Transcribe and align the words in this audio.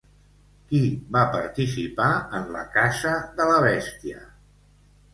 Qui 0.71 0.79
va 1.17 1.25
participar 1.35 2.09
en 2.39 2.51
la 2.57 2.65
caça 2.81 3.15
de 3.39 3.49
la 3.55 3.63
bèstia? 3.71 4.29